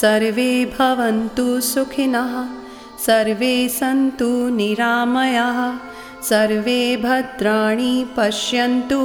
सर्वे 0.00 0.64
भवन्तु 0.64 1.60
सुखिनः, 1.60 2.48
सर्वे 2.98 3.68
सन्तु 3.68 4.48
निरामयाः, 4.48 5.78
सर्वे 6.22 6.96
भद्राणि 6.96 8.06
पश्यन्तु। 8.16 9.00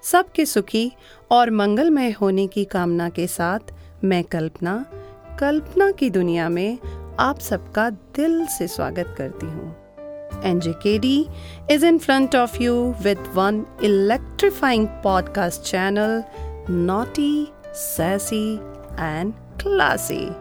सबके 0.05 0.45
सुखी 0.45 0.91
और 1.31 1.51
मंगलमय 1.51 2.11
होने 2.11 2.47
की 2.47 2.65
कामना 2.65 3.09
के 3.09 3.27
साथ 3.27 3.59
मैं 4.03 4.23
कल्पना 4.23 4.85
कल्पना 5.39 5.91
की 5.91 6.09
दुनिया 6.09 6.49
में 6.49 6.77
आप 7.19 7.39
सबका 7.39 7.89
दिल 7.89 8.45
से 8.45 8.67
स्वागत 8.67 9.15
करती 9.17 9.45
हूँ। 9.45 9.90
NJKD 10.41 11.29
is 11.69 11.83
in 11.83 11.99
front 11.99 12.35
of 12.35 12.59
you 12.59 12.95
with 13.03 13.19
one 13.35 13.67
electrifying 13.81 14.87
podcast 15.03 15.65
channel, 15.65 16.25
Naughty, 16.67 17.53
Sassy, 17.71 18.61
and 18.97 19.33
Classy, 19.57 20.33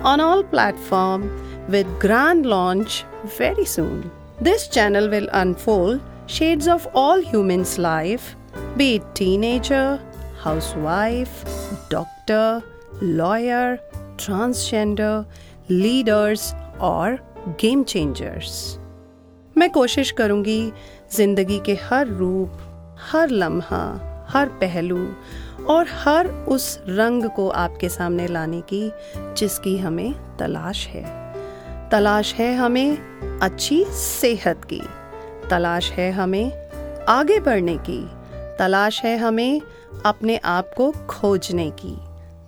on 0.00 0.20
all 0.20 0.42
platforms 0.44 1.30
with 1.68 1.86
grand 2.00 2.46
launch 2.46 3.04
very 3.24 3.64
soon. 3.64 4.10
This 4.40 4.68
channel 4.68 5.08
will 5.08 5.28
unfold 5.32 6.00
shades 6.26 6.68
of 6.68 6.86
all 6.94 7.20
humans' 7.20 7.78
life, 7.78 8.36
be 8.76 8.96
it 8.96 9.14
teenager, 9.14 10.00
housewife, 10.40 11.44
doctor, 11.88 12.62
lawyer, 13.00 13.80
transgender, 14.16 15.26
leaders, 15.68 16.54
or 16.80 17.20
game 17.56 17.84
changers. 17.84 18.77
मैं 19.58 19.70
कोशिश 19.70 20.10
करूँगी 20.10 20.72
ज़िंदगी 21.12 21.60
के 21.66 21.74
हर 21.74 22.06
रूप, 22.06 22.50
हर 23.12 23.30
लम्हा, 23.30 23.80
हर 24.28 24.48
पहलू 24.48 25.14
और 25.68 25.86
हर 25.90 26.26
उस 26.26 26.80
रंग 26.88 27.24
को 27.24 27.48
आपके 27.48 27.88
सामने 27.88 28.26
लाने 28.26 28.60
की, 28.60 28.92
जिसकी 29.16 29.78
हमें 29.78 30.36
तलाश 30.36 30.86
है। 30.86 31.04
तलाश 31.90 32.34
है 32.34 32.54
हमें 32.56 32.98
अच्छी 33.42 33.84
सेहत 33.84 34.64
की। 34.64 34.80
तलाश 35.50 35.90
है 35.92 36.12
हमें 36.12 36.52
आगे 37.08 37.40
बढ़ने 37.40 37.76
की। 37.76 38.00
तलाश 38.58 39.04
है 39.04 39.18
हमें 39.18 39.60
अपने 40.06 40.36
आप 40.36 40.70
को 40.76 40.90
खोजने 40.90 41.70
की। 41.70 41.96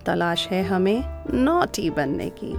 तलाश 0.05 0.47
है 0.47 0.63
हमें 0.63 1.23
नोटी 1.33 1.89
बनने 1.89 2.31
की। 2.43 2.55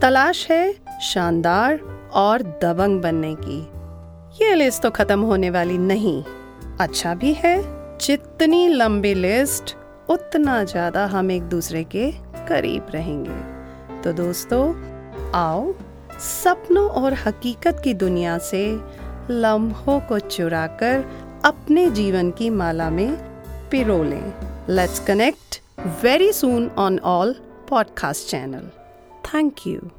तलाश 0.00 0.50
है 0.50 0.74
शानदार 1.02 1.80
और 2.12 2.42
दबंग 2.42 3.00
बनने 3.00 3.34
की। 3.34 3.77
ये 4.40 4.54
लिस्ट 4.54 4.82
तो 4.82 4.90
खत्म 4.90 5.20
होने 5.20 5.50
वाली 5.50 5.78
नहीं। 5.78 6.22
अच्छा 6.80 7.14
भी 7.14 7.32
है, 7.32 7.56
जितनी 7.98 8.68
लंबी 8.68 9.12
लिस्ट 9.14 9.74
उतना 10.10 10.62
ज़्यादा 10.64 11.06
हम 11.06 11.30
एक 11.30 11.42
दूसरे 11.42 11.82
के 11.84 12.10
करीब 12.48 12.86
रहेंगे। 12.90 14.02
तो 14.02 14.12
दोस्तों, 14.12 14.62
आओ, 15.34 15.72
सपनों 16.20 16.88
और 16.90 17.14
हकीकत 17.26 17.80
की 17.84 17.94
दुनिया 17.94 18.38
से 18.38 18.64
लम्हों 19.30 20.00
को 20.00 20.18
चुराकर 20.18 21.04
अपने 21.44 21.90
जीवन 21.90 22.30
की 22.30 22.50
माला 22.50 22.90
में 22.90 23.16
पिरो 23.70 24.02
लें 24.04 24.32
let's 24.70 25.00
connect 25.00 25.60
very 26.04 26.32
soon 26.32 26.70
on 26.78 26.98
all 26.98 27.34
podcast 27.68 28.30
channel 28.30 28.70
thank 29.24 29.66
you 29.66 29.90